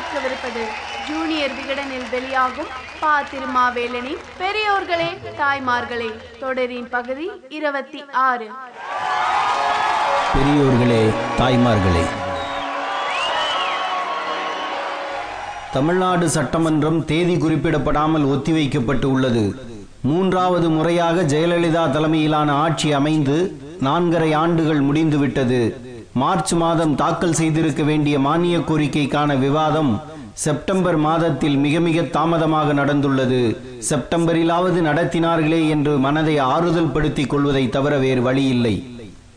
[0.00, 0.62] கேட்கவிருப்பது
[1.08, 5.08] ஜூனியர் விகடனில் வெளியாகும் பா திருமாவேலனி பெரியோர்களே
[5.40, 6.10] தாய்மார்களே
[6.40, 8.48] தொடரின் பகுதி இருபத்தி ஆறு.
[10.34, 11.02] பெரியோர்களே
[11.38, 12.04] தாய்மார்களே.
[15.72, 19.54] தமிழ்நாடு சட்டமன்றம் தேதி குறிப்பிடப்படாமல் ஒத்திவைக்கப்பட்டு உள்ளது.
[20.00, 25.89] மூன்றாவது முறையாக ஜெயலலிதா தலைமையிலான ஆட்சி அமைந்து நான்கரை ஆண்டுகள் முடிந்துவிட்டது.
[26.12, 30.00] மார்ச் மாதம் தாக்கல் செய்திருக்க வேண்டிய மானிய கோரிக்கைக்கான விவாதம்
[30.32, 33.56] செப்டம்பர் மாதத்தில் மிக மிக தாமதமாக நடந்துள்ளது.
[33.90, 38.74] செப்டம்பரிலாவது நடத்தினார்களே என்று மனதை ஆறுதல் படுத்திக் கொள்வதை தவிர வேறு வழியில்லை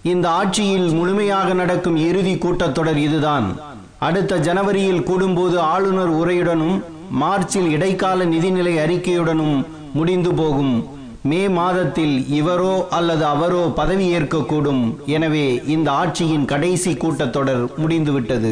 [0.03, 3.59] இந்த ஆட்சியில் முழுமையாக நடக்கும் இறுதி கூட்டத்தொடர் இதுதான்.
[3.99, 10.87] அடுத்த ஜனவரியில் கூடும்போது ஆளுநர் உரையுடனும் மார்ச்சில் இடைக்கால நிதிநிலை அறிக்கையுடனும் முடிந்து போகும்.
[11.29, 14.81] மே மாதத்தில் இவரோ அல்லது அவரோ பதவி ஏற்கக்கூடும்.
[15.15, 15.45] எனவே
[15.75, 18.51] இந்த ஆட்சியின் கடைசி கூட்டத்தொடர் முடிந்துவிட்டது.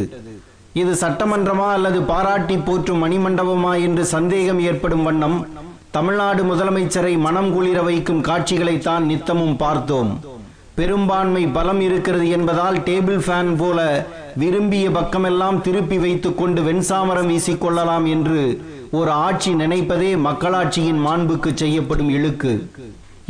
[0.82, 5.37] இது சட்டமன்றமா அல்லது பாராட்டி போற்றும் மணிமண்டபமா என்று சந்தேகம் ஏற்படும் வண்ணம்
[5.98, 10.12] தமிழ்நாடு முதலமைச்சரை மனம் குளிர வைக்கும் காட்சிகளைத்தான் நித்தமும் பார்த்தோம்.
[10.82, 13.79] பெரும்பான்மை பலம் இருக்கிறது என்பதால் டேபிள் ஃபேன் போல
[14.41, 18.41] விரும்பிய பக்கமெல்லாம் திருப்பி வைத்துக் கொண்டு வெண்சாமரம் வீசிக்கொள்ளலாம் என்று
[18.99, 22.54] ஒரு ஆட்சி நினைப்பதே மக்களாட்சியின் மாண்புக்கு செய்யப்படும் இழுக்கு.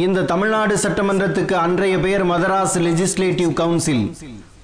[0.06, 4.06] இந்த தமிழ்நாடு சட்டமன்றத்துக்கு அன்றைய பெயர் மதராஸ் லெஜிஸ்லேட்டிவ் கவுன்சில்.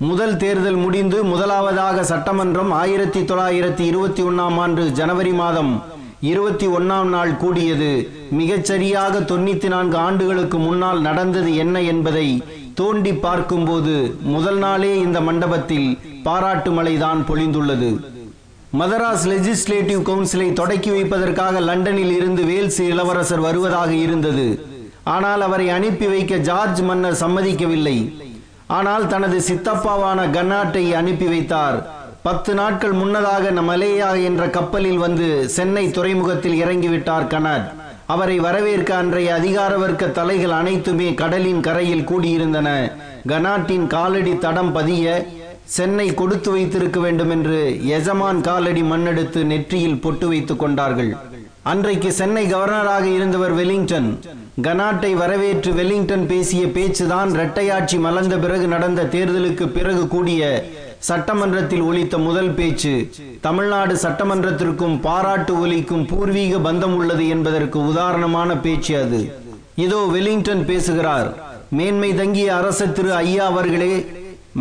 [0.09, 5.71] முதல் தேர்தல் முடிந்து முதலாவதாக சட்டமன்றம் ஆயிரத்தி தொள்ளாயிரத்தி இருபத்தி ஒன்னாம் ஆண்டு ஜனவரி மாதம்
[6.31, 7.89] இருபத்தி ஒன்னாம் நாள் கூடியது.
[8.39, 12.27] மிகச்சரியாக தொண்ணூத்தி நான்கு ஆண்டுகளுக்கு முன்னால் நடந்தது என்ன என்பதை
[12.79, 13.93] தோண்டி பார்க்கும்போது
[14.33, 15.87] முதல் நாளே இந்த மண்டபத்தில்
[16.25, 17.89] பாராட்டு மழைதான் பொழிந்துள்ளது.
[18.79, 24.47] மதராஸ் லெஜிஸ்லேட்டிவ் கவுன்சிலை தொடக்கி வைப்பதற்காக லண்டனில் இருந்து வேல்ஸ் இளவரசர் வருவதாக இருந்தது.
[25.15, 27.97] ஆனால் அவரை அனுப்பி வைக்க ஜார்ஜ் மன்னர் சம்மதிக்கவில்லை.
[28.77, 31.79] ஆனால் தனது சித்தப்பாவான கன்னாட்டை அனுப்பி வைத்தார்.
[32.27, 37.67] பத்து நாட்கள் முன்னதாக மலேயா என்ற கப்பலில் வந்து சென்னை துறைமுகத்தில் இறங்கிவிட்டார் கனாட்.
[38.13, 42.69] அவரை வரவேற்க அன்றைய அதிகார வர்க்க தலைகள் அனைத்துமே கடலின் கரையில் கூடியிருந்தன.
[43.27, 45.25] கனாட்டின் காலடி தடம் பதிய
[45.77, 51.11] சென்னை கொடுத்து வைத்திருக்க வேண்டும் என்று எஜமான் காலடி மண்ணெடுத்து நெற்றியில் பொட்டு வைத்துக் கொண்டார்கள்.
[51.63, 54.09] அன்றைக்கு சென்னை கவர்னராக இருந்தவர் வெலிங்டன்.
[54.61, 60.41] கனாட்டை வரவேற்று வெலிங்டன் பேசிய பேச்சுதான் இரட்டையாட்சி மலர்ந்த பிறகு நடந்த தேர்தலுக்கு பிறகு கூடிய
[60.99, 63.09] சட்டமன்றத்தில் ஒலித்த முதல் பேச்சு.
[63.41, 69.33] தமிழ்நாடு சட்டமன்றத்திற்கும் பாராட்டு ஒலிக்கும் பூர்வீக பந்தம் உள்ளது என்பதற்கு உதாரணமான பேச்சு அது.
[69.75, 71.37] இதோ வெலிங்டன் பேசுகிறார்.
[71.69, 74.05] மேன்மை தங்கிய அரச திரு ஐயா அவர்களே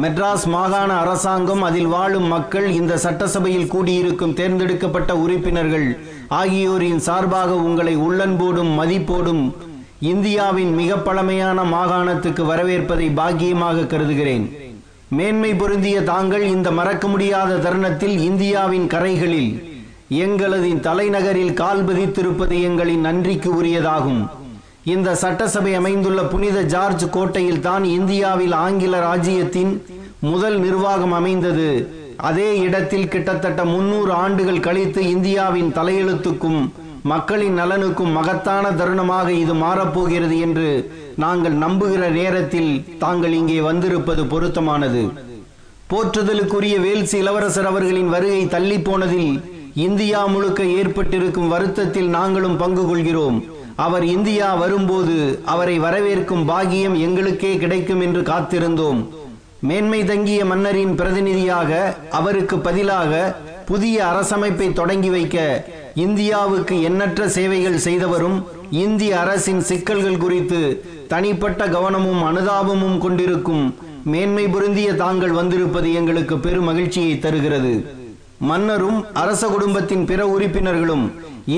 [0.02, 5.98] மெட்ராஸ் மாகாண அரசாங்கம் அதில் வாழும் மக்கள் இந்த சட்டசபையில் கூடியிருக்கும் தேர்ந்தெடுக்கப்பட்ட உறுப்பினர்கள்
[6.28, 9.52] ஆகியோரின் சார்பாக உங்களை உள்ளன்போடும் மதிப்போடும்
[10.00, 14.74] இந்தியாவின் மிக பழமையான மாகாணத்துக்கு வரவேற்பதை பாக்கியமாக கருதுகிறேன்.
[15.10, 19.52] மேன்மை பொருந்திய தாங்கள் இந்த மறக்க முடியாத தருணத்தில் இந்தியாவின் கரைகளில்
[20.08, 24.28] எங்களது தலைநகரில் கால் பதித்திருப்பது எங்களின் நன்றிக்கு உரியதாகும்.
[24.84, 29.86] இந்த சட்டசபை அமைந்துள்ள புனித ஜார்ஜ் கோட்டையில் தான் இந்தியாவில் ஆங்கில ராஜ்யத்தின்
[30.20, 31.70] முதல் நிர்வாகம் அமைந்தது.
[32.16, 36.72] அதே இடத்தில் கிட்டத்தட்ட முன்னூறு ஆண்டுகள் கழித்து இந்தியாவின் தலையெழுத்துக்கும்
[37.12, 40.68] மக்களின் நலனுக்கும் மகத்தான தருணமாக இது மாறப்போகிறது என்று
[41.24, 42.70] நாங்கள் நம்புகிற நேரத்தில்
[43.02, 45.02] தாங்கள் இங்கே வந்திருப்பது பொருத்தமானது.
[45.90, 49.32] போற்றுதலுக்குரிய வேல்ஸ் இளவரசர் அவர்களின் வருகை தள்ளி போனதில்
[49.86, 53.38] இந்தியா முழுக்க ஏற்பட்டிருக்கும் வருத்தத்தில் நாங்களும் பங்கு கொள்கிறோம்.
[53.86, 55.16] அவர் இந்தியா வரும்போது
[55.54, 59.00] அவரை வரவேற்கும் பாகியம் எங்களுக்கே கிடைக்கும் என்று காத்திருந்தோம்.
[59.68, 61.70] மேன்மை தங்கிய மன்னரின் பிரதிநிதியாக
[62.18, 63.12] அவருக்கு பதிலாக
[63.70, 65.36] புதிய அரசமைப்பை தொடங்கி வைக்க
[66.04, 68.38] இந்தியாவுக்கு எண்ணற்ற சேவைகள் செய்தவரும்
[68.84, 70.60] இந்திய அரசின் சிக்கல்கள் குறித்து
[71.12, 73.64] தனிப்பட்ட கவனமும் அனுதாபமும் கொண்டிருக்கும்
[74.12, 77.72] மேன்மை பொருந்திய தாங்கள் வந்திருப்பது எங்களுக்கு பெரும் மகிழ்ச்சியை தருகிறது.
[78.50, 81.04] மன்னரும் அரச குடும்பத்தின் பிற உறுப்பினர்களும்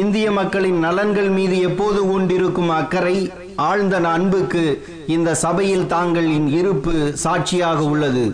[0.01, 3.17] இந்திய மக்களின் நலன்கள் மீது எப்போது ஊண்டிருக்கும் அக்கறை
[3.69, 4.63] ஆழ்ந்த அன்புக்கு
[5.17, 6.95] இந்த சபையில் தாங்களின் இருப்பு
[7.25, 8.27] சாட்சியாக உள்ளது.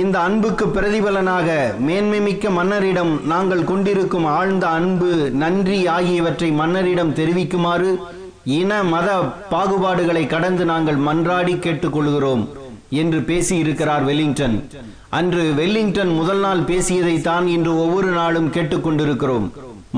[0.00, 1.48] இந்த அன்புக்கு பிரதிபலனாக
[1.86, 5.10] மேன்மைமிக்க மன்னரிடம் நாங்கள் கொண்டிருக்கும் ஆழ்ந்த அன்பு
[5.42, 7.90] நன்றி ஆகியவற்றை மன்னரிடம் தெரிவிக்குமாறு
[8.58, 9.08] இன மத
[9.52, 12.42] பாகுபாடுகளை கடந்து நாங்கள் மன்றாடி கேட்டுக்கொள்கிறோம்
[13.02, 14.56] என்று பேசியிருக்கிறார் வெல்லிங்டன்.
[15.18, 19.46] அன்று வெல்லிங்டன் முதல் நாள் பேசியதை தான் இன்று ஒவ்வொரு நாளும் கேட்டுக்கொண்டிருக்கிறோம்.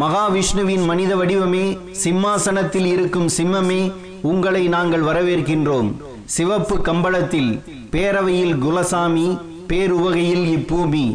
[0.03, 1.67] மகாவிஷ்ணுவின் மனித வடிவமே
[2.05, 3.83] சிம்மாசனத்தில் இருக்கும் சிம்மமே
[4.31, 5.91] உங்களை நாங்கள் வரவேற்கின்றோம்.
[6.37, 7.53] சிவப்பு கம்பளத்தில்
[7.93, 9.29] பேரவையில் குலசாமி
[9.69, 11.06] பேருவகையில் இப்பூமி.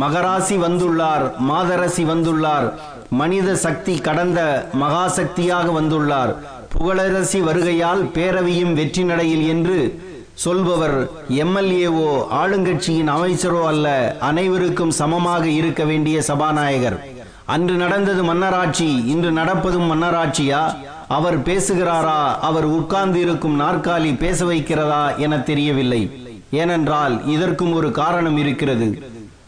[0.00, 2.72] மகராசி வந்துள்ளார் மாதரசி வந்துள்ளார்.
[3.10, 6.32] மனித சக்தி கடந்த மகாசக்தியாக வந்துள்ளார்.
[6.72, 12.10] புகழரசி வருகையால் பேரவையும் வெற்றி நடையில் என்று சொல்பவர் எம்எல்ஏவோ
[12.40, 16.98] ஆளுங்கட்சியின் அமைச்சரோ அல்ல அனைவருக்கும் சமமாக இருக்க வேண்டிய சபாநாயகர்.
[17.44, 20.62] அன்று நடந்தது மன்னராட்சி இன்று நடப்பதும் மன்னராட்சியா?
[21.08, 22.20] அவர் பேசுகிறாரா?
[22.38, 26.02] அவர் உட்கார்ந்து இருக்கும் நாற்காலி பேச வைக்கிறதா என தெரியவில்லை.
[26.50, 29.02] ஏனென்றால் இதற்கும் ஒரு காரணம் இருக்கிறது.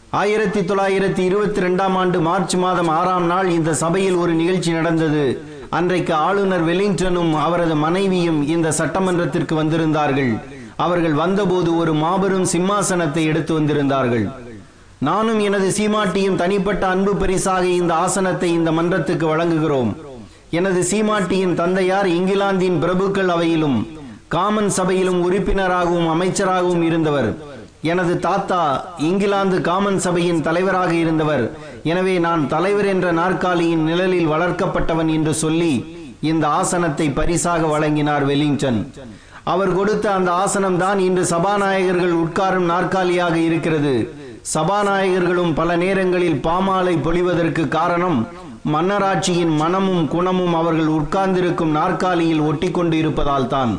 [0.09, 5.43] ஆயிரத்தி தொள்ளாயிரத்தி இருபத்தி ரெண்டாம் ஆண்டு மார்ச் மாதம் ஆறாம் நாள் இந்த சபையில் ஒரு நிகழ்ச்சி நடந்தது.
[5.69, 10.39] அன்றைக்கு ஆளுநர் வெலிங்டனும் அவரது மனைவியும் இந்த சட்டமன்றத்திற்கு வந்திருந்தார்கள்.
[10.75, 14.31] அவர்கள் வந்தபோது ஒரு மாபெரும் சிம்மாசனத்தை எடுத்து வந்திருந்தார்கள்.
[14.99, 19.93] நானும் எனது சீமாட்டியும் தனிப்பட்ட அன்பு பரிசாக இந்த ஆசனத்தை இந்த மன்றத்துக்கு வழங்குகிறோம்.
[20.49, 23.99] எனது சீமாட்டியின் தந்தையார் இங்கிலாந்தின் பிரபுக்கள் அவையிலும்
[24.33, 27.29] காமன் சபையிலும் உறுப்பினராகவும் அமைச்சராகவும் இருந்தவர்.
[27.91, 28.59] எனது தாத்தா
[29.07, 31.43] இங்கிலாந்து காமன் சபையின் தலைவராக இருந்தவர்.
[31.91, 35.73] எனவே நான் தலைவர் என்ற நாற்காலியின் நிழலில் வளர்க்கப்பட்டவன் என்று சொல்லி
[36.31, 38.79] இந்த ஆசனத்தை பரிசாக வழங்கினார் வெலிங்டன்.
[39.53, 43.95] அவர் கொடுத்த அந்த ஆசனம்தான் இன்று சபாநாயகர்கள் உட்காரும் நாற்காலியாக இருக்கிறது.
[44.53, 48.19] சபாநாயகர்களும் பல நேரங்களில் பாமாலை பொழிவதற்கு காரணம்
[48.73, 53.71] மன்னராட்சியின் மனமும் குணமும் அவர்கள் உட்கார்ந்திருக்கும் நாற்காலியில் ஒட்டிக்கொண்டு இருப்பதால் தான்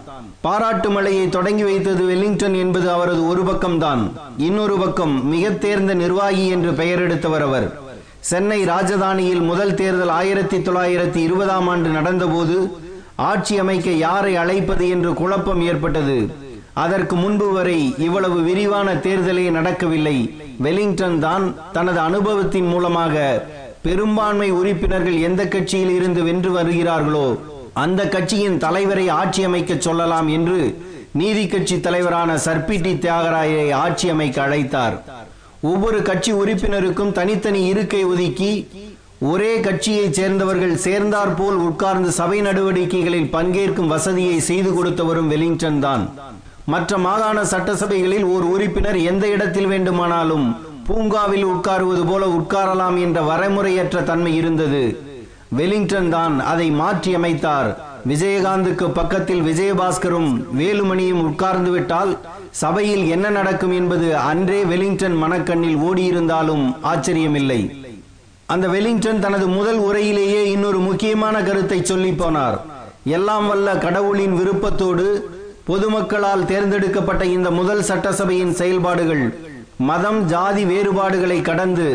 [0.45, 4.03] பாராட்டு மலையை தொடங்கி வைத்தது வெல்லிங்டன் என்பது அவரது ஒரு பக்கம்தான்.
[4.37, 7.67] இன்னொரு பக்கம் மிக தேர்ந்த நிர்வாகி என்று பெயர் எடுத்தவர் அவர்.
[8.21, 12.57] சென்னை ராஜதானியில் முதல் தேர்தல் ஆயிரத்தி தொள்ளாயிரத்தி இருபதாம் ஆண்டு நடந்தபோது
[13.17, 16.19] ஆட்சி அமைக்க யாரை அழைப்பது என்று குழப்பம் ஏற்பட்டது.
[16.73, 20.19] அதற்கு முன்பு வரை இவ்வளவு விரிவான தேர்தலே நடக்கவில்லை.
[20.59, 23.47] வெலிங்டன் தான் தனது அனுபவத்தின் மூலமாக
[23.83, 27.27] பெரும்பான்மை உறுப்பினர்கள் எந்த கட்சியில் இருந்து வென்று வருகிறார்களோ
[27.75, 30.59] அந்த கட்சியின் தலைவரை ஆட்சி அமைக்க சொல்லலாம் என்று
[31.13, 34.97] நீதி கட்சி தலைவரான சர்பிடி தியாகராயை ஆட்சி அமைக்க அழைத்தார்.
[35.61, 38.69] ஒவ்வொரு கட்சி உறுப்பினருக்கும் தனித்தனி இருக்கை ஒதுக்கி
[39.21, 46.05] ஒரே கட்சியைச் சேர்ந்தவர்கள் சேர்ந்தார் போல் உட்கார்ந்து சபை நடவடிக்கைகளில் பங்கேற்கும் வசதியை செய்து கொடுத்தவரும் வெலிங்டன் தான்.
[46.67, 50.47] மற்ற மாகாண சட்டசபைகளில் ஒரு உறுப்பினர் எந்த இடத்தில் வேண்டுமானாலும்
[50.87, 55.12] பூங்காவில் உட்காருவது போல உட்காரலாம் என்ற வரைமுறையற்ற தன்மை இருந்தது.
[55.59, 57.71] வெலிங்டன் தான் அதை மாற்றியமைத்தார்.
[58.11, 62.13] விஜயகாந்துக்கு பக்கத்தில் விஜயபாஸ்கரும் வேலுமணியும் உட்கார்ந்து விட்டால்
[62.63, 67.61] சபையில் என்ன நடக்கும் என்பது அன்றே வெலிங்டன் மனக்கண்ணில் ஓடியிருந்தாலும் ஆச்சரியமில்லை.
[68.55, 72.57] அந்த வெலிங்டன் தனது முதல் உரையிலேயே இன்னொரு முக்கியமான கருத்தை சொல்லி போனார்.
[73.19, 75.07] எல்லாம் வல்ல கடவுளின் விருப்பத்தோடு
[75.69, 79.25] பொதுமக்களால் தேர்ந்தெடுக்கப்பட்ட இந்த முதல் சட்டசபையின் செயல்பாடுகள்
[79.91, 81.89] மதம் ஜாதி வேறுபாடுகளை கடந்து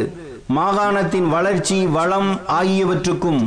[0.55, 3.41] மாகாணத்தின் வளர்ச்சி வளம் ஆகியவற்றுக்கும்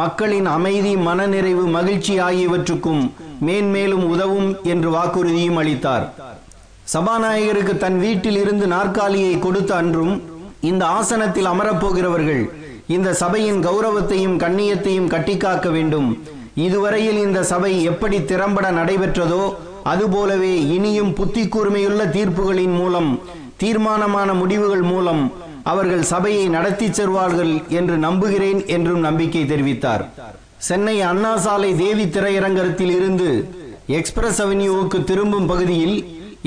[0.00, 3.02] மக்களின் அமைதி மனநிறைவு மகிழ்ச்சி ஆகியவற்றுக்கும்
[3.46, 6.06] மேன்மேலும் உதவும் என்று வாக்குறுதியும் அளித்தார்.
[6.92, 10.14] சபாநாயகருக்கு தன் வீட்டில் இருந்து நாற்காலியை கொடுத்த அன்றும்
[10.60, 12.42] இந்த ஆசனத்தில் அமரப்போகிறவர்கள்
[12.96, 16.08] இந்த சபையின் கௌரவத்தையும் கண்ணியத்தையும் கட்டிக்காக்க வேண்டும்.
[16.66, 19.42] இதுவரையில் இந்த சபை எப்படி திறம்பட நடைபெற்றதோ
[19.92, 23.10] அதுபோலவே இனியும் புத்தி கூர்மையுள்ள தீர்ப்புகளின் மூலம்
[23.56, 25.22] தீர்மானமான முடிவுகள் மூலம்
[25.70, 30.04] அவர்கள் சபையை நடத்தி செல்வார்கள் என்று நம்புகிறேன் என்றும் நம்பிக்கை தெரிவித்தார்.
[30.68, 33.30] சென்னை அண்ணா சாலை தேவி திரையரங்கத்தில் இருந்து
[33.98, 35.96] எக்ஸ்பிரஸ் அவென்யூவுக்கு திரும்பும் பகுதியில்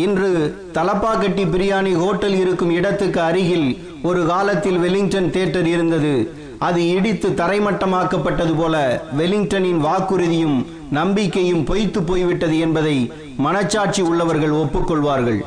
[0.06, 0.30] இன்று
[0.74, 3.68] தலப்பாக்கட்டி பிரியாணி ஹோட்டல் இருக்கும் இடத்துக்கு அருகில்
[4.10, 6.14] ஒரு காலத்தில் வெலிங்டன் தியேட்டர் இருந்தது.
[6.68, 8.76] அது இடித்து தரைமட்டமாக்கப்பட்டது போல
[9.20, 10.58] வெலிங்டனின் வாக்குறுதியும்
[11.00, 12.98] நம்பிக்கையும் பொய்த்து போய்விட்டது என்பதை
[13.46, 15.42] மனச்சாட்சி உள்ளவர்கள் ஒப்புக்கொள்வார்கள்.